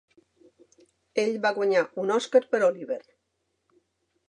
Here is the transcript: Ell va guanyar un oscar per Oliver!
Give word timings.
Ell 1.23 1.35
va 1.43 1.51
guanyar 1.59 1.85
un 2.05 2.15
oscar 2.17 2.43
per 2.55 2.65
Oliver! 2.71 3.01